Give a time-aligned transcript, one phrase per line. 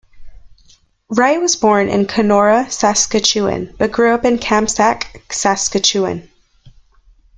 [1.11, 6.27] Wright was born in Canora, Saskatchewan, but grew up in Kamsack, Saskatchewan.